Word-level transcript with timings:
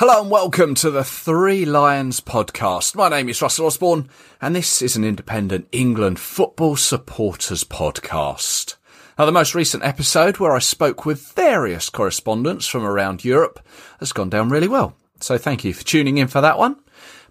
Hello 0.00 0.20
and 0.20 0.30
welcome 0.30 0.76
to 0.76 0.92
the 0.92 1.02
Three 1.02 1.64
Lions 1.64 2.20
podcast. 2.20 2.94
My 2.94 3.08
name 3.08 3.28
is 3.28 3.42
Russell 3.42 3.66
Osborne 3.66 4.08
and 4.40 4.54
this 4.54 4.80
is 4.80 4.94
an 4.94 5.02
independent 5.02 5.66
England 5.72 6.20
football 6.20 6.76
supporters 6.76 7.64
podcast. 7.64 8.76
Now 9.18 9.26
the 9.26 9.32
most 9.32 9.56
recent 9.56 9.82
episode 9.82 10.38
where 10.38 10.54
I 10.54 10.60
spoke 10.60 11.04
with 11.04 11.32
various 11.32 11.90
correspondents 11.90 12.68
from 12.68 12.84
around 12.84 13.24
Europe 13.24 13.58
has 13.98 14.12
gone 14.12 14.30
down 14.30 14.50
really 14.50 14.68
well. 14.68 14.94
So 15.18 15.36
thank 15.36 15.64
you 15.64 15.74
for 15.74 15.82
tuning 15.82 16.18
in 16.18 16.28
for 16.28 16.40
that 16.42 16.58
one. 16.58 16.76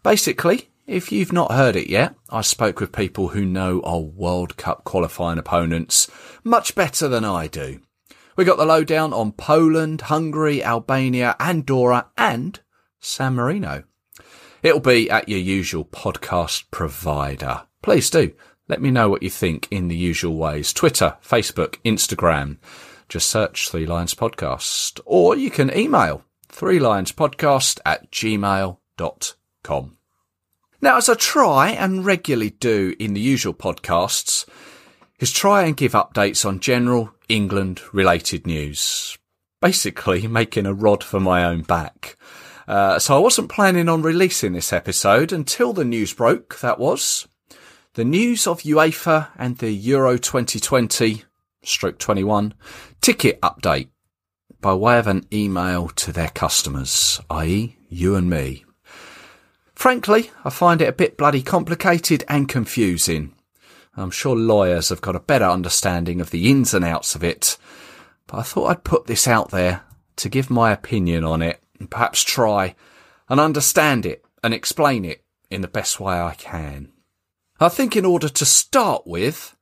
Basically, 0.04 0.70
if 0.86 1.09
you've 1.09 1.31
not 1.31 1.54
heard 1.54 1.77
it 1.77 1.89
yet, 1.89 2.15
I 2.29 2.41
spoke 2.41 2.81
with 2.81 2.91
people 2.91 3.29
who 3.29 3.45
know 3.45 3.79
our 3.86 4.02
World 4.02 4.57
Cup 4.57 4.84
qualifying 4.84 5.39
opponents 5.39 6.11
much 6.43 6.75
better 6.75 7.07
than 7.07 7.23
I 7.23 7.47
do. 7.47 7.79
We 8.38 8.46
got 8.46 8.58
the 8.58 8.66
lowdown 8.68 9.14
on 9.14 9.32
Poland, 9.32 10.02
Hungary, 10.02 10.64
Albania, 10.64 11.36
Andorra, 11.40 12.12
and 12.16 12.60
San 13.00 13.34
Marino. 13.34 13.84
It'll 14.62 14.80
be 14.80 15.09
at 15.09 15.28
your 15.28 15.40
usual 15.40 15.84
podcast 15.84 16.66
provider. 16.70 17.64
Please 17.81 18.12
do 18.12 18.34
let 18.68 18.80
me 18.80 18.92
know 18.92 19.09
what 19.09 19.23
you 19.23 19.31
think 19.31 19.68
in 19.72 19.88
the 19.88 19.95
usual 19.95 20.36
ways. 20.36 20.72
Twitter, 20.72 21.18
Facebook, 21.23 21.78
Instagram. 21.84 22.58
Just 23.09 23.28
search 23.28 23.70
Three 23.70 23.88
Lions 23.88 24.14
Podcast. 24.14 25.00
Or 25.06 25.36
you 25.36 25.50
can 25.50 25.76
email 25.76 26.23
Three 26.48 26.78
Lions 26.78 27.12
Podcast 27.12 27.80
at 27.88 28.12
gmail.com. 28.12 29.98
Now, 30.80 30.98
as 30.98 31.09
I 31.09 31.16
try 31.16 31.70
and 31.70 32.06
regularly 32.06 32.52
do 32.52 32.94
in 33.00 33.16
the 33.16 33.20
usual 33.20 33.56
podcasts, 33.56 34.48
is 35.20 35.31
try 35.31 35.64
and 35.64 35.76
give 35.76 35.94
updates 35.94 36.45
on 36.45 36.59
general 36.59 37.12
England 37.30 37.81
related 37.94 38.48
news. 38.48 39.17
Basically, 39.62 40.27
making 40.27 40.66
a 40.66 40.73
rod 40.73 41.04
for 41.04 41.20
my 41.20 41.44
own 41.44 41.62
back. 41.62 42.17
Uh, 42.67 43.00
so 43.00 43.16
I 43.16 43.20
wasn't 43.20 43.50
planning 43.50 43.88
on 43.88 44.02
releasing 44.02 44.53
this 44.53 44.73
episode 44.73 45.31
until 45.31 45.72
the 45.73 45.86
news 45.86 46.14
broke, 46.14 46.59
that 46.59 46.80
was. 46.80 47.28
The 47.94 48.03
news 48.03 48.45
of 48.45 48.61
UEFA 48.61 49.30
and 49.38 49.58
the 49.58 49.72
Euro 49.72 50.17
2020 50.17 51.23
stroke 51.64 51.98
21 51.98 52.53
ticket 53.02 53.42
update 53.42 53.89
by 54.61 54.73
way 54.73 55.00
of 55.00 55.08
an 55.08 55.25
email 55.31 55.89
to 55.89 56.11
their 56.11 56.30
customers, 56.30 57.22
i.e. 57.30 57.78
you 57.89 58.16
and 58.16 58.30
me. 58.30 58.66
Frankly, 59.73 60.31
I 60.44 60.50
find 60.50 60.81
it 60.81 60.89
a 60.89 60.94
bit 60.94 61.17
bloody 61.17 61.42
complicated 61.42 62.23
and 62.28 62.50
confusing. 62.50 63.33
I'm 63.98 64.12
sure 64.12 64.36
lawyers 64.36 64.90
have 64.90 65.02
got 65.02 65.16
a 65.16 65.20
better 65.20 65.45
understanding 65.45 66.22
of 66.22 66.30
the 66.30 66.50
ins 66.50 66.73
and 66.73 66.86
outs 66.86 67.16
of 67.16 67.23
it, 67.23 67.58
but 68.28 68.38
I 68.38 68.44
thought 68.44 68.67
I'd 68.67 68.84
put 68.84 69.08
this 69.08 69.28
out 69.28 69.50
there 69.50 69.81
to 70.17 70.30
give 70.30 70.50
my 70.50 70.72
opinion 70.72 71.23
on 71.23 71.42
it 71.42 71.62
and 71.80 71.89
perhaps 71.89 72.23
try 72.23 72.76
and 73.28 73.39
understand 73.39 74.06
it 74.06 74.23
and 74.44 74.54
explain 74.54 75.04
it 75.04 75.23
in 75.50 75.62
the 75.62 75.67
best 75.67 76.00
way 76.00 76.20
I 76.20 76.36
can. 76.36 76.92
I 77.59 77.70
think 77.70 77.95
in 77.95 78.06
order 78.06 78.30
to 78.30 78.45
start 78.45 79.08
with, 79.08 79.56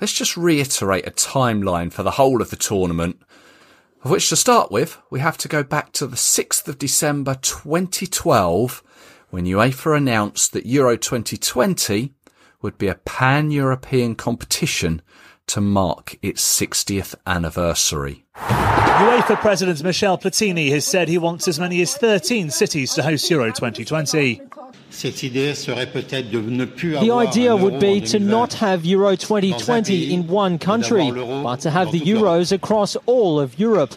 let's 0.00 0.12
just 0.12 0.36
reiterate 0.36 1.06
a 1.06 1.10
timeline 1.10 1.92
for 1.92 2.02
the 2.02 2.12
whole 2.12 2.42
of 2.42 2.50
the 2.50 2.56
tournament, 2.56 3.20
of 4.04 4.10
which 4.10 4.28
to 4.28 4.36
start 4.36 4.70
with, 4.70 4.98
we 5.10 5.20
have 5.20 5.38
to 5.38 5.48
go 5.48 5.62
back 5.62 5.92
to 5.92 6.06
the 6.06 6.16
6th 6.16 6.68
of 6.68 6.78
December 6.78 7.34
2012 7.36 8.82
when 9.30 9.46
UEFA 9.46 9.96
announced 9.96 10.52
that 10.52 10.66
Euro 10.66 10.96
2020 10.96 12.12
would 12.62 12.78
be 12.78 12.88
a 12.88 12.94
pan-European 12.94 14.14
competition 14.14 15.02
to 15.46 15.60
mark 15.60 16.16
its 16.22 16.42
60th 16.60 17.14
anniversary. 17.26 18.24
UEFA 18.36 19.40
President 19.40 19.82
Michel 19.82 20.18
Platini 20.18 20.70
has 20.70 20.84
said 20.84 21.08
he 21.08 21.16
wants 21.16 21.48
as 21.48 21.58
many 21.58 21.80
as 21.80 21.96
13 21.96 22.50
cities 22.50 22.92
to 22.94 23.02
host 23.02 23.30
Euro 23.30 23.46
2020. 23.46 24.42
The 24.90 27.10
idea 27.12 27.56
would 27.56 27.80
be 27.80 28.00
to 28.02 28.18
not 28.18 28.52
have 28.54 28.84
Euro 28.84 29.16
2020 29.16 30.12
in 30.12 30.26
one 30.26 30.58
country, 30.58 31.10
but 31.10 31.60
to 31.60 31.70
have 31.70 31.92
the 31.92 32.00
Euros 32.00 32.52
across 32.52 32.96
all 33.06 33.40
of 33.40 33.58
Europe. 33.58 33.94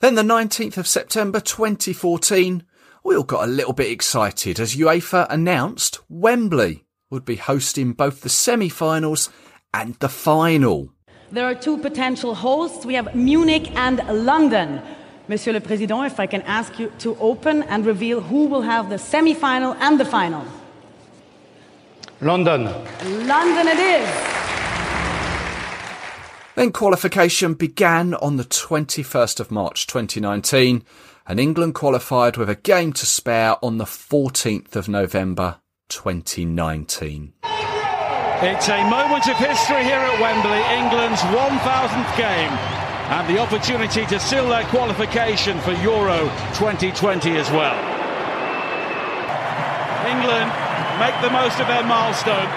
Then 0.00 0.14
the 0.14 0.22
19th 0.22 0.78
of 0.78 0.86
September 0.86 1.40
2014, 1.40 2.62
we 3.04 3.14
all 3.14 3.24
got 3.24 3.44
a 3.44 3.50
little 3.50 3.74
bit 3.74 3.90
excited 3.90 4.58
as 4.58 4.76
UEFA 4.76 5.26
announced 5.28 6.00
Wembley 6.08 6.85
would 7.10 7.24
be 7.24 7.36
hosting 7.36 7.92
both 7.92 8.22
the 8.22 8.28
semi-finals 8.28 9.30
and 9.72 9.94
the 9.96 10.08
final. 10.08 10.90
There 11.30 11.44
are 11.44 11.54
two 11.54 11.78
potential 11.78 12.34
hosts. 12.34 12.84
We 12.84 12.94
have 12.94 13.14
Munich 13.14 13.70
and 13.76 13.98
London. 14.24 14.80
Monsieur 15.28 15.52
le 15.52 15.60
Président, 15.60 16.06
if 16.06 16.20
I 16.20 16.26
can 16.26 16.42
ask 16.42 16.78
you 16.78 16.92
to 17.00 17.16
open 17.18 17.64
and 17.64 17.84
reveal 17.84 18.20
who 18.20 18.46
will 18.46 18.62
have 18.62 18.90
the 18.90 18.98
semi-final 18.98 19.74
and 19.74 19.98
the 19.98 20.04
final. 20.04 20.44
London. 22.20 22.64
London 23.26 23.68
it 23.68 23.78
is. 23.78 24.36
Then 26.54 26.72
qualification 26.72 27.54
began 27.54 28.14
on 28.14 28.36
the 28.36 28.44
21st 28.44 29.40
of 29.40 29.50
March 29.50 29.86
2019 29.86 30.82
and 31.26 31.40
England 31.40 31.74
qualified 31.74 32.36
with 32.36 32.48
a 32.48 32.54
game 32.54 32.92
to 32.94 33.04
spare 33.04 33.56
on 33.62 33.78
the 33.78 33.84
14th 33.84 34.74
of 34.74 34.88
November 34.88 35.56
2019. 35.88 37.32
It's 38.42 38.68
a 38.68 38.82
moment 38.90 39.26
of 39.28 39.36
history 39.36 39.82
here 39.82 39.96
at 39.96 40.20
Wembley, 40.20 40.60
England's 40.76 41.20
1000th 41.32 42.16
game, 42.16 42.52
and 43.08 43.26
the 43.34 43.40
opportunity 43.40 44.04
to 44.06 44.20
seal 44.20 44.48
their 44.48 44.64
qualification 44.64 45.58
for 45.60 45.72
Euro 45.72 46.18
2020 46.54 47.36
as 47.38 47.50
well. 47.50 47.74
England 50.06 50.52
make 51.00 51.18
the 51.22 51.30
most 51.30 51.58
of 51.60 51.66
their 51.66 51.82
milestone. 51.84 52.50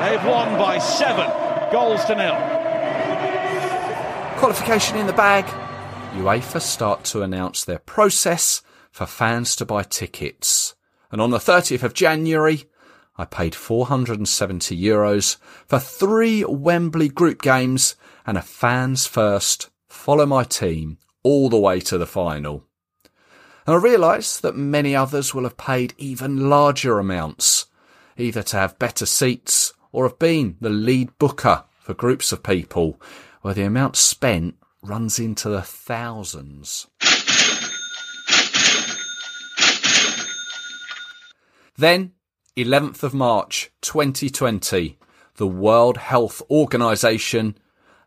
They've 0.00 0.24
won 0.24 0.58
by 0.58 0.78
seven 0.78 1.30
goals 1.70 2.04
to 2.06 2.14
nil. 2.14 2.36
Qualification 4.38 4.96
in 4.96 5.06
the 5.06 5.12
bag. 5.12 5.44
UEFA 6.14 6.60
start 6.60 7.04
to 7.04 7.22
announce 7.22 7.64
their 7.64 7.78
process 7.78 8.62
for 8.90 9.06
fans 9.06 9.54
to 9.56 9.64
buy 9.64 9.82
tickets. 9.82 10.74
And 11.12 11.20
on 11.20 11.30
the 11.30 11.38
30th 11.38 11.82
of 11.82 11.94
January, 11.94 12.64
I 13.16 13.26
paid 13.26 13.54
470 13.54 14.76
euros 14.80 15.36
for 15.66 15.78
three 15.78 16.42
Wembley 16.44 17.10
group 17.10 17.42
games 17.42 17.94
and 18.26 18.38
a 18.38 18.42
fans 18.42 19.06
first, 19.06 19.68
follow 19.88 20.24
my 20.24 20.44
team 20.44 20.96
all 21.22 21.50
the 21.50 21.58
way 21.58 21.78
to 21.80 21.98
the 21.98 22.06
final. 22.06 22.64
And 23.66 23.76
I 23.76 23.78
realise 23.78 24.40
that 24.40 24.56
many 24.56 24.96
others 24.96 25.34
will 25.34 25.44
have 25.44 25.56
paid 25.56 25.94
even 25.98 26.48
larger 26.48 26.98
amounts, 26.98 27.66
either 28.16 28.42
to 28.44 28.56
have 28.56 28.78
better 28.78 29.06
seats 29.06 29.72
or 29.92 30.08
have 30.08 30.18
been 30.18 30.56
the 30.60 30.70
lead 30.70 31.16
booker 31.18 31.64
for 31.78 31.94
groups 31.94 32.32
of 32.32 32.42
people 32.42 33.00
where 33.42 33.54
the 33.54 33.62
amount 33.62 33.96
spent 33.96 34.56
runs 34.82 35.18
into 35.18 35.48
the 35.48 35.62
thousands. 35.62 36.88
Then, 41.76 42.12
11th 42.56 43.02
of 43.02 43.14
March 43.14 43.70
2020, 43.80 44.98
the 45.36 45.46
World 45.46 45.96
Health 45.96 46.42
Organization 46.50 47.56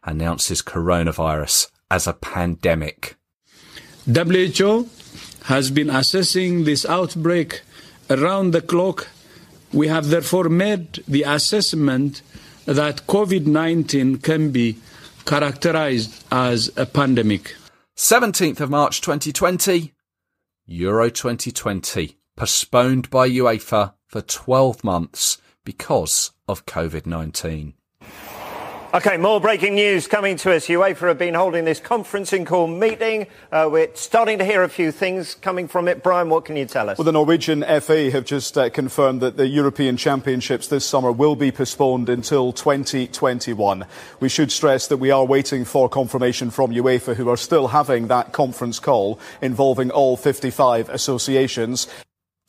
announces 0.03 0.61
coronavirus 0.61 1.71
as 1.89 2.05
a 2.05 2.13
pandemic. 2.13 3.15
WHO 4.05 4.87
has 5.45 5.71
been 5.71 5.89
assessing 5.89 6.63
this 6.63 6.85
outbreak 6.85 7.61
around 8.09 8.51
the 8.51 8.61
clock. 8.61 9.07
We 9.73 9.87
have 9.87 10.09
therefore 10.09 10.47
made 10.49 11.03
the 11.07 11.23
assessment 11.23 12.21
that 12.65 13.07
COVID 13.07 13.47
19 13.47 14.17
can 14.17 14.51
be 14.51 14.77
characterized 15.25 16.23
as 16.31 16.71
a 16.77 16.85
pandemic. 16.85 17.55
17th 17.97 18.59
of 18.59 18.69
March 18.69 19.01
2020, 19.01 19.91
Euro 20.67 21.09
2020 21.09 22.17
postponed 22.35 23.09
by 23.09 23.29
UEFA 23.29 23.93
for 24.07 24.21
12 24.21 24.83
months 24.83 25.41
because 25.63 26.31
of 26.47 26.65
COVID 26.65 27.05
19. 27.05 27.73
Okay, 28.95 29.17
more 29.17 29.41
breaking 29.41 29.75
news 29.75 30.07
coming 30.07 30.37
to 30.37 30.55
us. 30.55 30.67
UEFA 30.67 31.09
have 31.09 31.17
been 31.17 31.33
holding 31.33 31.65
this 31.65 31.81
conferencing 31.81 32.45
call 32.45 32.65
meeting. 32.65 33.27
Uh, 33.51 33.67
we're 33.69 33.93
starting 33.93 34.37
to 34.37 34.45
hear 34.45 34.63
a 34.63 34.69
few 34.69 34.89
things 34.89 35.35
coming 35.35 35.67
from 35.67 35.89
it. 35.89 36.01
Brian, 36.01 36.29
what 36.29 36.45
can 36.45 36.55
you 36.55 36.65
tell 36.65 36.89
us? 36.89 36.97
Well, 36.97 37.03
the 37.03 37.11
Norwegian 37.11 37.61
FA 37.81 38.09
have 38.11 38.23
just 38.23 38.57
uh, 38.57 38.69
confirmed 38.69 39.19
that 39.19 39.35
the 39.35 39.47
European 39.47 39.97
Championships 39.97 40.69
this 40.69 40.85
summer 40.85 41.11
will 41.11 41.35
be 41.35 41.51
postponed 41.51 42.07
until 42.07 42.53
2021. 42.53 43.85
We 44.21 44.29
should 44.29 44.49
stress 44.49 44.87
that 44.87 44.95
we 44.95 45.11
are 45.11 45.25
waiting 45.25 45.65
for 45.65 45.89
confirmation 45.89 46.49
from 46.49 46.71
UEFA, 46.71 47.17
who 47.17 47.27
are 47.27 47.35
still 47.35 47.67
having 47.67 48.07
that 48.07 48.31
conference 48.31 48.79
call 48.79 49.19
involving 49.41 49.91
all 49.91 50.15
55 50.15 50.87
associations. 50.87 51.87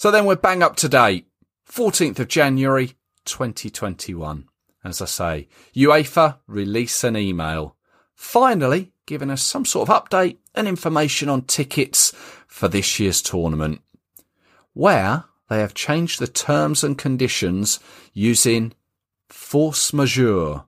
So 0.07 0.13
then 0.13 0.25
we're 0.25 0.37
bang 0.37 0.63
up 0.63 0.77
to 0.77 0.89
date. 0.89 1.27
14th 1.69 2.21
of 2.21 2.29
January 2.29 2.93
2021. 3.25 4.49
As 4.85 5.03
I 5.03 5.05
say, 5.05 5.49
UEFA 5.75 6.39
release 6.47 7.03
an 7.03 7.17
email, 7.17 7.75
finally 8.15 8.93
giving 9.07 9.33
us 9.33 9.43
some 9.43 9.65
sort 9.65 9.89
of 9.89 10.05
update 10.05 10.37
and 10.55 10.69
information 10.69 11.29
on 11.29 11.43
tickets 11.43 12.13
for 12.47 12.69
this 12.69 13.01
year's 13.01 13.21
tournament. 13.21 13.81
where 14.75 15.25
they 15.49 15.59
have 15.59 15.75
changed 15.75 16.21
the 16.21 16.29
terms 16.29 16.85
and 16.85 16.97
conditions 16.97 17.81
using 18.13 18.75
force 19.29 19.93
majeure. 19.93 20.67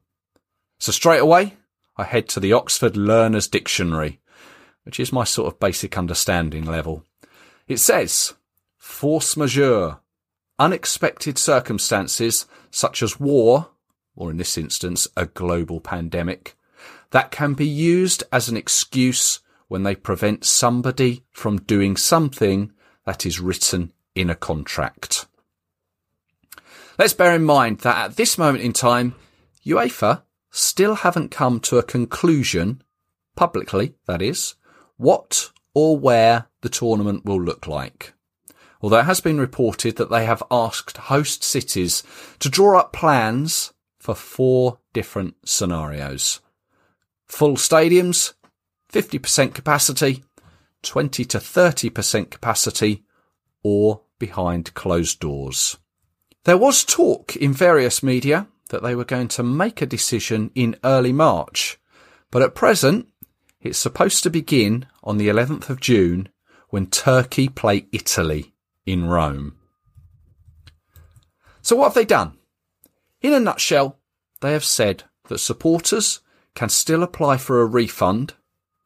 So 0.80 0.90
straight 0.90 1.20
away, 1.20 1.54
I 1.96 2.02
head 2.02 2.28
to 2.30 2.40
the 2.40 2.54
Oxford 2.54 2.96
Learner's 2.96 3.46
Dictionary, 3.46 4.18
which 4.82 4.98
is 4.98 5.12
my 5.12 5.22
sort 5.22 5.46
of 5.46 5.60
basic 5.60 5.96
understanding 5.96 6.64
level. 6.64 7.04
It 7.68 7.76
says, 7.76 8.34
force 8.78 9.36
majeure, 9.36 9.98
unexpected 10.58 11.36
circumstances 11.36 12.46
such 12.70 13.02
as 13.02 13.20
war, 13.20 13.70
or 14.16 14.30
in 14.30 14.36
this 14.36 14.56
instance, 14.56 15.06
a 15.16 15.26
global 15.26 15.80
pandemic, 15.80 16.56
that 17.10 17.30
can 17.30 17.54
be 17.54 17.66
used 17.66 18.24
as 18.32 18.48
an 18.48 18.56
excuse 18.56 19.40
when 19.68 19.82
they 19.82 19.94
prevent 19.94 20.44
somebody 20.44 21.24
from 21.30 21.58
doing 21.58 21.96
something 21.96 22.72
that 23.04 23.26
is 23.26 23.40
written 23.40 23.92
in 24.14 24.30
a 24.30 24.34
contract. 24.34 25.26
Let's 26.98 27.12
bear 27.12 27.34
in 27.34 27.44
mind 27.44 27.80
that 27.80 27.96
at 27.96 28.16
this 28.16 28.36
moment 28.38 28.64
in 28.64 28.72
time, 28.72 29.14
UEFA 29.64 30.22
still 30.50 30.96
haven't 30.96 31.30
come 31.30 31.60
to 31.60 31.78
a 31.78 31.82
conclusion, 31.82 32.82
publicly 33.36 33.94
that 34.06 34.20
is, 34.20 34.54
what 34.96 35.50
or 35.74 35.96
where 35.96 36.46
the 36.62 36.68
tournament 36.68 37.24
will 37.24 37.40
look 37.40 37.66
like. 37.66 38.14
Although 38.80 39.00
it 39.00 39.06
has 39.06 39.20
been 39.20 39.40
reported 39.40 39.96
that 39.96 40.10
they 40.10 40.24
have 40.24 40.42
asked 40.50 40.96
host 40.96 41.42
cities 41.42 42.02
to 42.38 42.48
draw 42.48 42.78
up 42.78 42.92
plans 42.92 43.72
for 43.98 44.14
four 44.14 44.78
different 44.92 45.34
scenarios. 45.44 46.40
Full 47.26 47.56
stadiums, 47.56 48.34
50% 48.92 49.52
capacity, 49.52 50.24
20 50.82 51.24
to 51.24 51.38
30% 51.38 52.30
capacity, 52.30 53.04
or 53.62 54.02
behind 54.18 54.74
closed 54.74 55.20
doors. 55.20 55.76
There 56.44 56.56
was 56.56 56.84
talk 56.84 57.36
in 57.36 57.52
various 57.52 58.02
media 58.02 58.46
that 58.70 58.82
they 58.82 58.94
were 58.94 59.04
going 59.04 59.28
to 59.28 59.42
make 59.42 59.82
a 59.82 59.86
decision 59.86 60.50
in 60.54 60.76
early 60.84 61.12
March, 61.12 61.78
but 62.30 62.42
at 62.42 62.54
present 62.54 63.08
it's 63.60 63.78
supposed 63.78 64.22
to 64.22 64.30
begin 64.30 64.86
on 65.02 65.18
the 65.18 65.28
11th 65.28 65.68
of 65.68 65.80
June 65.80 66.28
when 66.68 66.86
Turkey 66.86 67.48
play 67.48 67.86
Italy 67.92 68.54
in 68.88 69.06
Rome. 69.06 69.54
So 71.60 71.76
what 71.76 71.88
have 71.88 71.94
they 71.94 72.06
done? 72.06 72.38
In 73.20 73.34
a 73.34 73.40
nutshell, 73.40 73.98
they 74.40 74.52
have 74.52 74.64
said 74.64 75.04
that 75.28 75.38
supporters 75.38 76.20
can 76.54 76.70
still 76.70 77.02
apply 77.02 77.36
for 77.36 77.60
a 77.60 77.66
refund, 77.66 78.34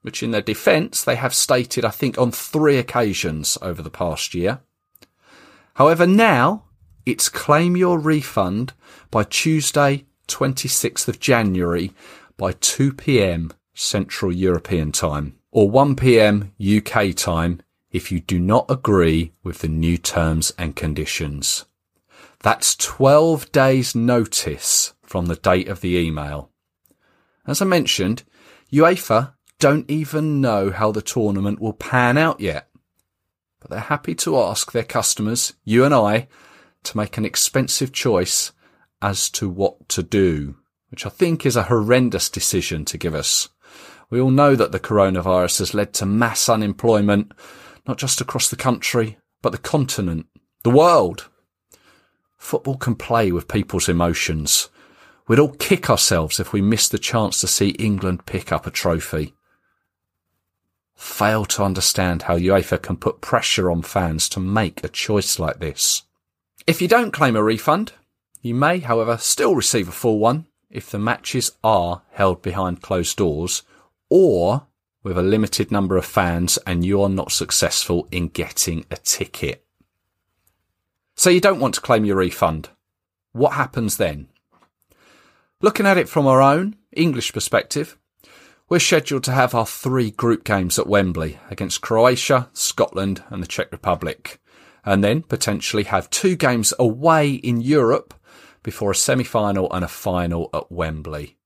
which 0.00 0.22
in 0.22 0.32
their 0.32 0.42
defence 0.42 1.04
they 1.04 1.14
have 1.14 1.32
stated, 1.32 1.84
I 1.84 1.90
think, 1.90 2.18
on 2.18 2.32
three 2.32 2.78
occasions 2.78 3.56
over 3.62 3.80
the 3.80 3.90
past 3.90 4.34
year. 4.34 4.60
However, 5.74 6.06
now 6.06 6.64
it's 7.06 7.28
claim 7.28 7.76
your 7.76 7.98
refund 7.98 8.72
by 9.10 9.24
Tuesday, 9.24 10.04
26th 10.26 11.06
of 11.06 11.20
January 11.20 11.92
by 12.36 12.52
2 12.52 12.94
p.m. 12.94 13.52
Central 13.74 14.32
European 14.32 14.90
time 14.90 15.38
or 15.52 15.70
1 15.70 15.94
p.m. 15.96 16.52
UK 16.60 17.14
time 17.14 17.60
if 17.92 18.10
you 18.10 18.18
do 18.20 18.40
not 18.40 18.66
agree 18.68 19.32
with 19.44 19.60
the 19.60 19.68
new 19.68 19.98
terms 19.98 20.52
and 20.58 20.74
conditions. 20.74 21.66
That's 22.40 22.74
12 22.74 23.52
days 23.52 23.94
notice 23.94 24.94
from 25.02 25.26
the 25.26 25.36
date 25.36 25.68
of 25.68 25.80
the 25.80 25.96
email. 25.96 26.50
As 27.46 27.62
I 27.62 27.66
mentioned, 27.66 28.24
UEFA 28.72 29.34
don't 29.60 29.88
even 29.88 30.40
know 30.40 30.70
how 30.70 30.90
the 30.90 31.02
tournament 31.02 31.60
will 31.60 31.74
pan 31.74 32.18
out 32.18 32.40
yet, 32.40 32.68
but 33.60 33.70
they're 33.70 33.78
happy 33.78 34.14
to 34.16 34.40
ask 34.40 34.72
their 34.72 34.82
customers, 34.82 35.52
you 35.64 35.84
and 35.84 35.94
I, 35.94 36.26
to 36.84 36.96
make 36.96 37.16
an 37.16 37.24
expensive 37.24 37.92
choice 37.92 38.50
as 39.00 39.30
to 39.30 39.48
what 39.48 39.88
to 39.90 40.02
do, 40.02 40.56
which 40.90 41.06
I 41.06 41.10
think 41.10 41.46
is 41.46 41.56
a 41.56 41.64
horrendous 41.64 42.28
decision 42.28 42.84
to 42.86 42.98
give 42.98 43.14
us. 43.14 43.48
We 44.10 44.20
all 44.20 44.30
know 44.30 44.56
that 44.56 44.72
the 44.72 44.80
coronavirus 44.80 45.60
has 45.60 45.74
led 45.74 45.92
to 45.94 46.06
mass 46.06 46.48
unemployment, 46.48 47.32
not 47.86 47.98
just 47.98 48.20
across 48.20 48.48
the 48.48 48.56
country, 48.56 49.18
but 49.40 49.52
the 49.52 49.58
continent, 49.58 50.26
the 50.62 50.70
world. 50.70 51.28
Football 52.38 52.76
can 52.76 52.94
play 52.94 53.32
with 53.32 53.48
people's 53.48 53.88
emotions. 53.88 54.68
We'd 55.28 55.38
all 55.38 55.54
kick 55.54 55.88
ourselves 55.88 56.40
if 56.40 56.52
we 56.52 56.60
missed 56.60 56.92
the 56.92 56.98
chance 56.98 57.40
to 57.40 57.46
see 57.46 57.70
England 57.70 58.26
pick 58.26 58.52
up 58.52 58.66
a 58.66 58.70
trophy. 58.70 59.34
Fail 60.94 61.44
to 61.46 61.64
understand 61.64 62.22
how 62.22 62.36
UEFA 62.36 62.80
can 62.80 62.96
put 62.96 63.20
pressure 63.20 63.70
on 63.70 63.82
fans 63.82 64.28
to 64.30 64.40
make 64.40 64.82
a 64.82 64.88
choice 64.88 65.38
like 65.38 65.58
this. 65.58 66.02
If 66.66 66.80
you 66.80 66.88
don't 66.88 67.12
claim 67.12 67.34
a 67.34 67.42
refund, 67.42 67.92
you 68.40 68.54
may, 68.54 68.78
however, 68.78 69.16
still 69.18 69.54
receive 69.54 69.88
a 69.88 69.92
full 69.92 70.18
one 70.18 70.46
if 70.70 70.90
the 70.90 70.98
matches 70.98 71.52
are 71.62 72.02
held 72.12 72.42
behind 72.42 72.82
closed 72.82 73.16
doors 73.16 73.62
or 74.08 74.66
with 75.02 75.18
a 75.18 75.22
limited 75.22 75.70
number 75.70 75.96
of 75.96 76.04
fans 76.04 76.58
and 76.66 76.84
you're 76.84 77.08
not 77.08 77.32
successful 77.32 78.06
in 78.10 78.28
getting 78.28 78.84
a 78.90 78.96
ticket. 78.96 79.64
So 81.16 81.30
you 81.30 81.40
don't 81.40 81.60
want 81.60 81.74
to 81.74 81.80
claim 81.80 82.04
your 82.04 82.16
refund. 82.16 82.70
What 83.32 83.54
happens 83.54 83.96
then? 83.96 84.28
Looking 85.60 85.86
at 85.86 85.98
it 85.98 86.08
from 86.08 86.26
our 86.26 86.42
own 86.42 86.76
English 86.92 87.32
perspective, 87.32 87.96
we're 88.68 88.78
scheduled 88.78 89.24
to 89.24 89.32
have 89.32 89.54
our 89.54 89.66
three 89.66 90.10
group 90.10 90.44
games 90.44 90.78
at 90.78 90.86
Wembley 90.86 91.38
against 91.50 91.82
Croatia, 91.82 92.48
Scotland 92.52 93.22
and 93.28 93.42
the 93.42 93.46
Czech 93.46 93.70
Republic, 93.70 94.40
and 94.84 95.04
then 95.04 95.22
potentially 95.22 95.84
have 95.84 96.10
two 96.10 96.36
games 96.36 96.72
away 96.78 97.32
in 97.32 97.60
Europe 97.60 98.14
before 98.62 98.90
a 98.90 98.94
semi-final 98.94 99.72
and 99.72 99.84
a 99.84 99.88
final 99.88 100.48
at 100.54 100.70
Wembley. 100.70 101.36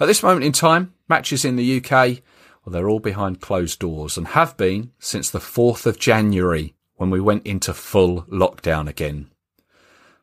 At 0.00 0.06
this 0.06 0.22
moment 0.22 0.44
in 0.44 0.52
time, 0.52 0.94
matches 1.08 1.44
in 1.44 1.56
the 1.56 1.82
UK, 1.82 2.22
well, 2.68 2.82
they're 2.82 2.90
all 2.90 3.00
behind 3.00 3.40
closed 3.40 3.78
doors 3.78 4.18
and 4.18 4.28
have 4.28 4.54
been 4.58 4.90
since 4.98 5.30
the 5.30 5.38
4th 5.38 5.86
of 5.86 5.98
January 5.98 6.74
when 6.96 7.08
we 7.08 7.18
went 7.18 7.46
into 7.46 7.72
full 7.72 8.24
lockdown 8.24 8.86
again. 8.86 9.30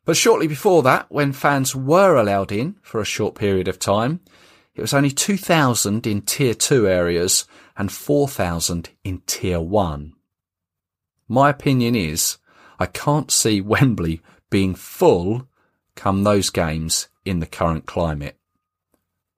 But 0.04 0.16
shortly 0.16 0.46
before 0.46 0.84
that, 0.84 1.08
when 1.10 1.34
fans 1.34 1.76
were 1.76 2.16
allowed 2.16 2.52
in 2.52 2.76
for 2.84 3.02
a 3.02 3.06
short 3.06 3.34
period 3.34 3.68
of 3.68 3.80
time, 3.80 4.20
it 4.76 4.82
was 4.82 4.94
only 4.94 5.10
2,000 5.10 6.06
in 6.06 6.22
tier 6.22 6.54
2 6.54 6.88
areas 6.88 7.48
and 7.76 7.92
4,000 7.92 8.92
in 9.04 9.24
tier 9.26 9.60
1. 9.60 10.14
My 11.28 11.50
opinion 11.50 11.96
is 11.96 12.38
I 12.78 12.86
can't 12.86 13.32
see 13.32 13.60
Wembley 13.60 14.22
being 14.52 14.76
full 14.76 15.48
come 15.96 16.24
those 16.24 16.52
games 16.52 17.08
in 17.26 17.40
the 17.40 17.48
current 17.48 17.88
climate. 17.88 18.38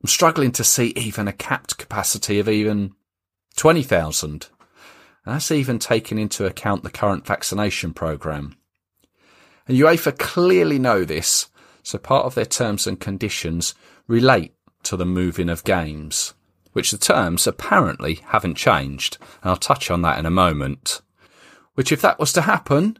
I'm 0.03 0.09
struggling 0.09 0.51
to 0.51 0.63
see 0.63 0.93
even 0.95 1.27
a 1.27 1.33
capped 1.33 1.77
capacity 1.77 2.39
of 2.39 2.47
even 2.47 2.93
20,000. 3.57 4.47
And 5.25 5.35
that's 5.35 5.51
even 5.51 5.77
taking 5.77 6.17
into 6.17 6.45
account 6.45 6.83
the 6.83 6.89
current 6.89 7.25
vaccination 7.25 7.93
programme. 7.93 8.55
And 9.67 9.77
UEFA 9.77 10.17
clearly 10.17 10.79
know 10.79 11.03
this, 11.03 11.49
so 11.83 11.97
part 11.97 12.25
of 12.25 12.35
their 12.35 12.45
terms 12.45 12.87
and 12.87 12.99
conditions 12.99 13.75
relate 14.07 14.53
to 14.83 14.95
the 14.95 15.05
moving 15.05 15.49
of 15.49 15.65
games, 15.65 16.33
which 16.71 16.91
the 16.91 16.97
terms 16.97 17.45
apparently 17.45 18.21
haven't 18.27 18.55
changed, 18.55 19.17
and 19.41 19.51
I'll 19.51 19.57
touch 19.57 19.91
on 19.91 20.01
that 20.03 20.17
in 20.17 20.25
a 20.25 20.31
moment. 20.31 21.01
Which 21.73 21.91
if 21.91 22.01
that 22.01 22.19
was 22.19 22.31
to 22.33 22.41
happen, 22.43 22.99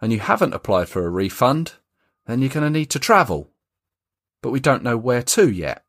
and 0.00 0.12
you 0.12 0.18
haven't 0.18 0.54
applied 0.54 0.88
for 0.88 1.06
a 1.06 1.10
refund, 1.10 1.74
then 2.26 2.40
you're 2.40 2.50
going 2.50 2.64
to 2.64 2.78
need 2.78 2.90
to 2.90 2.98
travel. 2.98 3.50
But 4.42 4.50
we 4.50 4.60
don't 4.60 4.82
know 4.82 4.96
where 4.96 5.22
to 5.22 5.48
yet. 5.48 5.84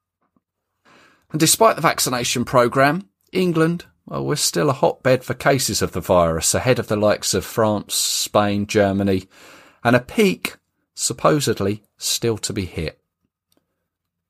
And 1.31 1.39
despite 1.39 1.75
the 1.75 1.81
vaccination 1.81 2.45
programme, 2.45 3.09
England, 3.35 3.85
well, 4.05 4.25
we're 4.25 4.35
still 4.35 4.69
a 4.69 4.73
hotbed 4.73 5.23
for 5.23 5.33
cases 5.33 5.81
of 5.81 5.91
the 5.91 6.01
virus 6.01 6.53
ahead 6.53 6.79
of 6.79 6.87
the 6.87 6.95
likes 6.95 7.33
of 7.33 7.43
France, 7.43 7.95
Spain, 7.95 8.67
Germany, 8.67 9.27
and 9.83 9.95
a 9.95 9.99
peak, 9.99 10.57
supposedly, 10.93 11.83
still 11.97 12.37
to 12.37 12.53
be 12.53 12.65
hit. 12.65 12.99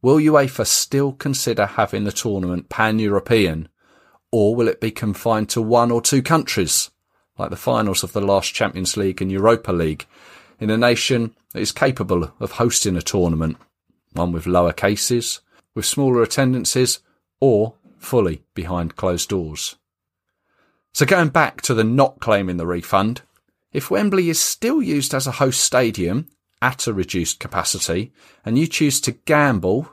Will 0.01 0.17
UEFA 0.17 0.65
still 0.65 1.13
consider 1.13 1.65
having 1.65 2.03
the 2.03 2.12
tournament 2.12 2.69
pan-European, 2.69 3.69
or 4.31 4.55
will 4.55 4.67
it 4.67 4.81
be 4.81 4.91
confined 4.91 5.50
to 5.50 5.62
one 5.62 5.91
or 5.91 6.01
two 6.01 6.21
countries, 6.21 6.91
like 7.38 7.50
the 7.50 7.55
finals 7.55 8.03
of 8.03 8.13
the 8.13 8.21
last 8.21 8.53
Champions 8.53 8.95
League 8.95 9.21
and 9.21 9.31
Europa 9.31 9.71
League, 9.71 10.05
in 10.59 10.69
a 10.69 10.77
nation 10.77 11.35
that 11.53 11.62
is 11.62 11.71
capable 11.71 12.31
of 12.39 12.51
hosting 12.53 12.95
a 12.95 13.01
tournament, 13.01 13.57
one 14.13 14.31
with 14.31 14.47
lower 14.47 14.74
cases, 14.74 15.41
with 15.74 15.85
smaller 15.85 16.21
attendances 16.21 17.00
or 17.41 17.75
fully 17.98 18.44
behind 18.54 18.96
closed 18.96 19.30
doors. 19.30 19.75
So 20.94 21.06
going 21.06 21.30
back 21.30 21.62
to 21.64 21.74
the 21.74 21.84
not 21.84 22.20
claiming 22.20 22.58
the 22.58 22.68
refund, 22.68 23.22
if 23.74 23.92
Wembley 23.92 24.30
is 24.30 24.40
still 24.40 24.82
used 24.82 25.14
as 25.14 25.28
a 25.28 25.32
host 25.32 25.62
stadium 25.62 26.28
at 26.62 26.88
a 26.88 26.94
reduced 26.94 27.40
capacity 27.40 28.14
and 28.46 28.58
you 28.58 28.68
choose 28.68 29.02
to 29.02 29.12
gamble, 29.12 29.90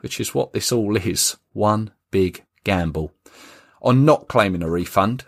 which 0.00 0.20
is 0.20 0.34
what 0.34 0.52
this 0.52 0.70
all 0.70 0.96
is, 0.96 1.36
one 1.52 1.90
big 2.10 2.44
gamble, 2.64 3.12
on 3.80 4.04
not 4.04 4.28
claiming 4.28 4.62
a 4.62 4.70
refund, 4.70 5.24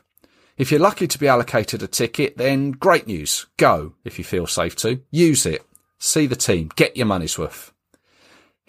If 0.60 0.70
you're 0.70 0.78
lucky 0.78 1.06
to 1.06 1.18
be 1.18 1.26
allocated 1.26 1.82
a 1.82 1.86
ticket, 1.86 2.36
then 2.36 2.72
great 2.72 3.06
news. 3.06 3.46
Go 3.56 3.94
if 4.04 4.18
you 4.18 4.24
feel 4.24 4.46
safe 4.46 4.76
to. 4.76 5.00
Use 5.10 5.46
it. 5.46 5.64
See 5.98 6.26
the 6.26 6.36
team. 6.36 6.68
Get 6.76 6.98
your 6.98 7.06
money's 7.06 7.38
worth. 7.38 7.72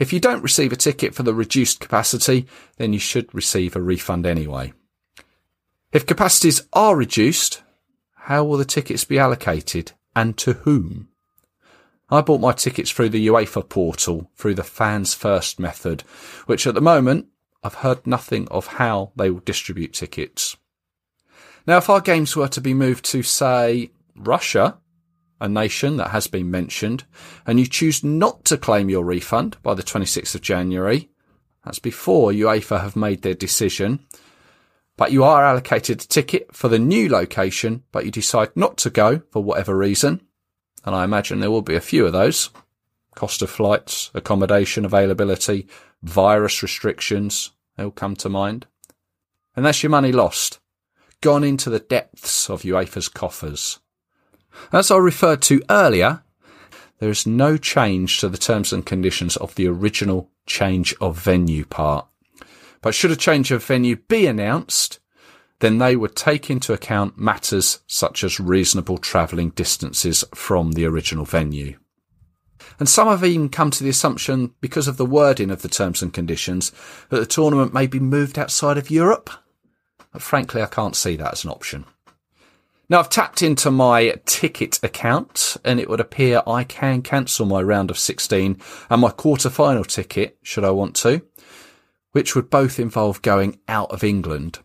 If 0.01 0.11
you 0.11 0.19
don't 0.19 0.41
receive 0.41 0.73
a 0.73 0.75
ticket 0.77 1.13
for 1.13 1.21
the 1.21 1.31
reduced 1.31 1.79
capacity, 1.79 2.47
then 2.77 2.91
you 2.91 2.97
should 2.97 3.31
receive 3.35 3.75
a 3.75 3.81
refund 3.83 4.25
anyway. 4.25 4.73
If 5.91 6.07
capacities 6.07 6.63
are 6.73 6.95
reduced, 6.95 7.61
how 8.15 8.43
will 8.43 8.57
the 8.57 8.65
tickets 8.65 9.05
be 9.05 9.19
allocated 9.19 9.91
and 10.15 10.35
to 10.39 10.53
whom? 10.53 11.09
I 12.09 12.21
bought 12.21 12.41
my 12.41 12.51
tickets 12.51 12.89
through 12.89 13.09
the 13.09 13.27
UEFA 13.27 13.69
portal 13.69 14.31
through 14.35 14.55
the 14.55 14.63
fans 14.63 15.13
first 15.13 15.59
method, 15.59 16.01
which 16.47 16.65
at 16.65 16.73
the 16.73 16.81
moment 16.81 17.27
I've 17.63 17.75
heard 17.75 18.07
nothing 18.07 18.47
of 18.47 18.65
how 18.65 19.11
they 19.15 19.29
will 19.29 19.41
distribute 19.41 19.93
tickets. 19.93 20.57
Now, 21.67 21.77
if 21.77 21.91
our 21.91 22.01
games 22.01 22.35
were 22.35 22.47
to 22.47 22.59
be 22.59 22.73
moved 22.73 23.05
to, 23.11 23.21
say, 23.21 23.91
Russia, 24.15 24.79
a 25.41 25.49
nation 25.49 25.97
that 25.97 26.11
has 26.11 26.27
been 26.27 26.49
mentioned, 26.49 27.03
and 27.45 27.59
you 27.59 27.67
choose 27.67 28.03
not 28.03 28.45
to 28.45 28.57
claim 28.57 28.89
your 28.89 29.03
refund 29.03 29.57
by 29.63 29.73
the 29.73 29.83
26th 29.83 30.35
of 30.35 30.41
January, 30.41 31.09
that's 31.65 31.79
before 31.79 32.31
UEFA 32.31 32.81
have 32.81 32.95
made 32.95 33.21
their 33.21 33.33
decision, 33.33 33.99
but 34.97 35.11
you 35.11 35.23
are 35.23 35.43
allocated 35.43 36.01
a 36.01 36.07
ticket 36.07 36.55
for 36.55 36.67
the 36.67 36.79
new 36.79 37.09
location, 37.09 37.83
but 37.91 38.05
you 38.05 38.11
decide 38.11 38.55
not 38.55 38.77
to 38.77 38.89
go 38.89 39.21
for 39.31 39.43
whatever 39.43 39.75
reason, 39.75 40.21
and 40.85 40.95
I 40.95 41.03
imagine 41.03 41.39
there 41.39 41.51
will 41.51 41.61
be 41.61 41.75
a 41.75 41.81
few 41.81 42.05
of 42.05 42.13
those. 42.13 42.49
Cost 43.15 43.41
of 43.41 43.49
flights, 43.49 44.09
accommodation 44.13 44.85
availability, 44.85 45.67
virus 46.01 46.63
restrictions, 46.63 47.51
they'll 47.75 47.91
come 47.91 48.15
to 48.17 48.29
mind. 48.29 48.67
And 49.55 49.65
that's 49.65 49.83
your 49.83 49.89
money 49.89 50.11
lost. 50.11 50.59
Gone 51.19 51.43
into 51.43 51.69
the 51.69 51.79
depths 51.79 52.49
of 52.49 52.63
UEFA's 52.63 53.09
coffers. 53.09 53.79
As 54.71 54.91
I 54.91 54.97
referred 54.97 55.41
to 55.43 55.61
earlier, 55.69 56.23
there 56.99 57.09
is 57.09 57.25
no 57.25 57.57
change 57.57 58.19
to 58.19 58.29
the 58.29 58.37
terms 58.37 58.71
and 58.71 58.85
conditions 58.85 59.35
of 59.37 59.55
the 59.55 59.67
original 59.67 60.29
change 60.45 60.93
of 61.01 61.19
venue 61.19 61.65
part. 61.65 62.07
But 62.81 62.95
should 62.95 63.11
a 63.11 63.15
change 63.15 63.51
of 63.51 63.63
venue 63.63 63.95
be 63.95 64.27
announced, 64.27 64.99
then 65.59 65.77
they 65.77 65.95
would 65.95 66.15
take 66.15 66.49
into 66.49 66.73
account 66.73 67.17
matters 67.17 67.79
such 67.87 68.23
as 68.23 68.39
reasonable 68.39 68.97
travelling 68.97 69.51
distances 69.51 70.23
from 70.33 70.71
the 70.71 70.85
original 70.85 71.25
venue. 71.25 71.77
And 72.79 72.89
some 72.89 73.07
have 73.07 73.23
even 73.23 73.49
come 73.49 73.71
to 73.71 73.83
the 73.83 73.89
assumption, 73.89 74.53
because 74.59 74.87
of 74.87 74.97
the 74.97 75.05
wording 75.05 75.51
of 75.51 75.61
the 75.61 75.67
terms 75.67 76.01
and 76.01 76.13
conditions, 76.13 76.71
that 77.09 77.19
the 77.19 77.25
tournament 77.25 77.73
may 77.73 77.87
be 77.87 77.99
moved 77.99 78.39
outside 78.39 78.77
of 78.77 78.91
Europe. 78.91 79.29
But 80.11 80.21
frankly, 80.21 80.61
I 80.61 80.67
can't 80.67 80.95
see 80.95 81.15
that 81.15 81.33
as 81.33 81.43
an 81.43 81.51
option. 81.51 81.85
Now 82.91 82.99
I've 82.99 83.09
tapped 83.09 83.41
into 83.41 83.71
my 83.71 84.15
ticket 84.25 84.77
account 84.83 85.55
and 85.63 85.79
it 85.79 85.89
would 85.89 86.01
appear 86.01 86.43
I 86.45 86.65
can 86.65 87.01
cancel 87.01 87.45
my 87.45 87.61
round 87.61 87.89
of 87.89 87.97
16 87.97 88.59
and 88.89 89.01
my 89.01 89.11
quarter 89.11 89.49
final 89.49 89.85
ticket, 89.85 90.37
should 90.43 90.65
I 90.65 90.71
want 90.71 90.97
to, 90.97 91.21
which 92.11 92.35
would 92.35 92.49
both 92.49 92.81
involve 92.81 93.21
going 93.21 93.59
out 93.69 93.91
of 93.91 94.03
England, 94.03 94.59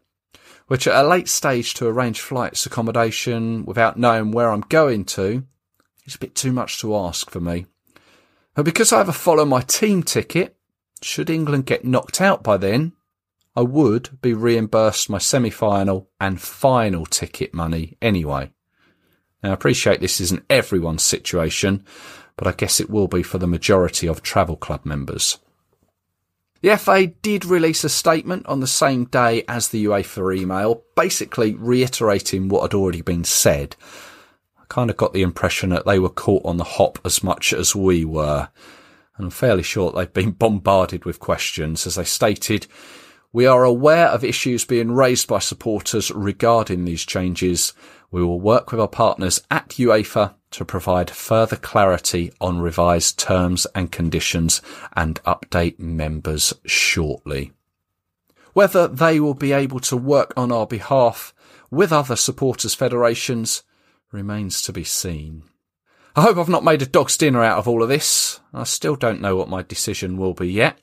which 0.66 0.88
at 0.88 1.04
a 1.04 1.06
late 1.06 1.28
stage 1.28 1.74
to 1.74 1.86
arrange 1.86 2.20
flights 2.20 2.66
accommodation 2.66 3.64
without 3.64 3.96
knowing 3.96 4.32
where 4.32 4.50
I'm 4.50 4.62
going 4.62 5.04
to 5.04 5.44
is 6.04 6.16
a 6.16 6.18
bit 6.18 6.34
too 6.34 6.50
much 6.50 6.80
to 6.80 6.96
ask 6.96 7.30
for 7.30 7.38
me. 7.38 7.66
But 8.54 8.64
because 8.64 8.92
I 8.92 8.98
have 8.98 9.08
a 9.08 9.12
follow 9.12 9.44
my 9.44 9.60
team 9.60 10.02
ticket, 10.02 10.56
should 11.00 11.30
England 11.30 11.66
get 11.66 11.84
knocked 11.84 12.20
out 12.20 12.42
by 12.42 12.56
then, 12.56 12.92
I 13.56 13.62
would 13.62 14.20
be 14.20 14.34
reimbursed 14.34 15.08
my 15.08 15.16
semi-final 15.16 16.10
and 16.20 16.40
final 16.40 17.06
ticket 17.06 17.54
money 17.54 17.96
anyway. 18.02 18.52
Now 19.42 19.50
I 19.50 19.54
appreciate 19.54 20.00
this 20.00 20.20
isn't 20.20 20.44
everyone's 20.50 21.02
situation, 21.02 21.84
but 22.36 22.46
I 22.46 22.52
guess 22.52 22.80
it 22.80 22.90
will 22.90 23.08
be 23.08 23.22
for 23.22 23.38
the 23.38 23.46
majority 23.46 24.06
of 24.06 24.22
travel 24.22 24.56
club 24.56 24.84
members. 24.84 25.38
The 26.60 26.76
FA 26.76 27.06
did 27.06 27.46
release 27.46 27.82
a 27.84 27.88
statement 27.88 28.46
on 28.46 28.60
the 28.60 28.66
same 28.66 29.06
day 29.06 29.44
as 29.48 29.68
the 29.68 29.86
UEFA 29.86 30.36
email, 30.36 30.82
basically 30.94 31.54
reiterating 31.54 32.48
what 32.48 32.62
had 32.62 32.74
already 32.74 33.02
been 33.02 33.24
said. 33.24 33.76
I 34.58 34.64
kind 34.68 34.90
of 34.90 34.96
got 34.96 35.14
the 35.14 35.22
impression 35.22 35.70
that 35.70 35.86
they 35.86 35.98
were 35.98 36.10
caught 36.10 36.44
on 36.44 36.56
the 36.56 36.64
hop 36.64 36.98
as 37.04 37.22
much 37.22 37.52
as 37.52 37.74
we 37.74 38.04
were. 38.04 38.48
And 39.16 39.26
I'm 39.26 39.30
fairly 39.30 39.62
sure 39.62 39.92
they've 39.92 40.12
been 40.12 40.30
bombarded 40.38 41.04
with 41.06 41.20
questions 41.20 41.86
as 41.86 41.94
they 41.94 42.04
stated 42.04 42.66
we 43.36 43.44
are 43.44 43.64
aware 43.64 44.06
of 44.08 44.24
issues 44.24 44.64
being 44.64 44.92
raised 44.92 45.28
by 45.28 45.38
supporters 45.38 46.10
regarding 46.10 46.86
these 46.86 47.04
changes. 47.04 47.74
We 48.10 48.24
will 48.24 48.40
work 48.40 48.72
with 48.72 48.80
our 48.80 48.88
partners 48.88 49.42
at 49.50 49.68
UEFA 49.72 50.32
to 50.52 50.64
provide 50.64 51.10
further 51.10 51.56
clarity 51.56 52.32
on 52.40 52.60
revised 52.60 53.18
terms 53.18 53.66
and 53.74 53.92
conditions 53.92 54.62
and 54.94 55.22
update 55.24 55.78
members 55.78 56.54
shortly. 56.64 57.52
Whether 58.54 58.88
they 58.88 59.20
will 59.20 59.34
be 59.34 59.52
able 59.52 59.80
to 59.80 59.98
work 59.98 60.32
on 60.34 60.50
our 60.50 60.66
behalf 60.66 61.34
with 61.70 61.92
other 61.92 62.16
supporters 62.16 62.72
federations 62.72 63.64
remains 64.12 64.62
to 64.62 64.72
be 64.72 64.82
seen. 64.84 65.42
I 66.16 66.22
hope 66.22 66.38
I've 66.38 66.48
not 66.48 66.64
made 66.64 66.80
a 66.80 66.86
dog's 66.86 67.18
dinner 67.18 67.44
out 67.44 67.58
of 67.58 67.68
all 67.68 67.82
of 67.82 67.90
this. 67.90 68.40
I 68.54 68.64
still 68.64 68.96
don't 68.96 69.20
know 69.20 69.36
what 69.36 69.50
my 69.50 69.60
decision 69.60 70.16
will 70.16 70.32
be 70.32 70.50
yet. 70.50 70.78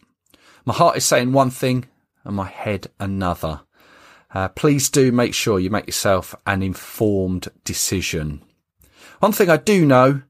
My 0.66 0.76
heart 0.76 0.98
is 0.98 1.04
saying 1.04 1.34
one 1.34 1.50
thing 1.50 1.86
and 2.24 2.36
my 2.36 2.48
head 2.48 2.88
another. 3.00 3.62
Uh, 4.34 4.48
please 4.50 4.90
do 4.90 5.12
make 5.12 5.34
sure 5.34 5.60
you 5.60 5.70
make 5.70 5.88
yourself 5.88 6.34
an 6.48 6.64
informed 6.64 7.50
decision. 7.64 8.42
One 9.20 9.32
thing 9.32 9.50
I 9.50 9.58
do 9.58 9.86
know 9.86 10.24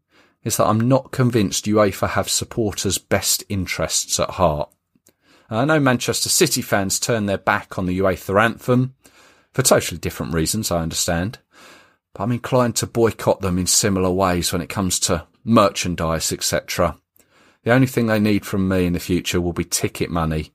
is 0.44 0.58
that 0.58 0.68
I'm 0.68 0.88
not 0.88 1.12
convinced 1.12 1.66
UEFA 1.66 2.10
have 2.10 2.30
supporters' 2.30 2.98
best 2.98 3.44
interests 3.48 4.20
at 4.20 4.32
heart. 4.32 4.70
I 5.50 5.66
know 5.66 5.80
Manchester 5.80 6.30
City 6.30 6.62
fans 6.62 7.00
turn 7.00 7.28
their 7.28 7.38
back 7.38 7.78
on 7.78 7.86
the 7.86 8.00
UEFA 8.00 8.44
anthem 8.44 8.96
for 9.54 9.62
totally 9.62 10.00
different 10.00 10.34
reasons, 10.34 10.72
I 10.72 10.82
understand. 10.82 11.40
But 12.14 12.24
I'm 12.24 12.32
inclined 12.32 12.76
to 12.78 12.88
boycott 12.88 13.42
them 13.42 13.58
in 13.58 13.68
similar 13.68 14.10
ways 14.10 14.52
when 14.52 14.62
it 14.62 14.70
comes 14.70 15.00
to 15.02 15.28
merchandise, 15.44 16.32
etc. 16.32 16.98
The 17.64 17.72
only 17.72 17.88
thing 17.88 18.08
they 18.08 18.20
need 18.20 18.46
from 18.46 18.68
me 18.68 18.86
in 18.86 18.94
the 18.94 19.00
future 19.00 19.40
will 19.40 19.54
be 19.54 19.64
ticket 19.64 20.10
money 20.10 20.54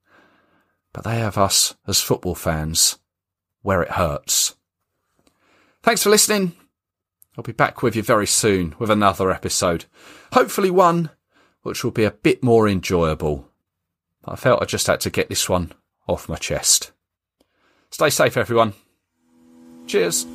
but 0.92 1.04
they 1.04 1.18
have 1.18 1.38
us 1.38 1.74
as 1.86 2.00
football 2.00 2.34
fans 2.34 2.98
where 3.62 3.82
it 3.82 3.92
hurts. 3.92 4.56
Thanks 5.82 6.02
for 6.02 6.10
listening. 6.10 6.52
I'll 7.36 7.44
be 7.44 7.52
back 7.52 7.82
with 7.82 7.94
you 7.94 8.02
very 8.02 8.26
soon 8.26 8.74
with 8.78 8.90
another 8.90 9.30
episode. 9.30 9.84
Hopefully 10.32 10.70
one 10.70 11.10
which 11.62 11.84
will 11.84 11.90
be 11.90 12.04
a 12.04 12.10
bit 12.10 12.42
more 12.42 12.68
enjoyable. 12.68 13.48
I 14.24 14.36
felt 14.36 14.62
I 14.62 14.64
just 14.64 14.86
had 14.86 15.00
to 15.00 15.10
get 15.10 15.28
this 15.28 15.48
one 15.48 15.72
off 16.06 16.28
my 16.28 16.36
chest. 16.36 16.92
Stay 17.90 18.10
safe 18.10 18.36
everyone. 18.36 18.74
Cheers. 19.86 20.26